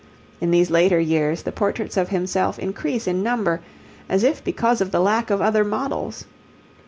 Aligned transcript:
In 0.39 0.49
these 0.49 0.71
later 0.71 0.99
years 0.99 1.43
the 1.43 1.51
portraits 1.51 1.95
of 1.95 2.09
himself 2.09 2.57
increase 2.57 3.05
in 3.05 3.21
number, 3.21 3.61
as 4.09 4.23
if 4.23 4.43
because 4.43 4.81
of 4.81 4.89
the 4.89 4.99
lack 4.99 5.29
of 5.29 5.43
other 5.43 5.63
models. 5.63 6.25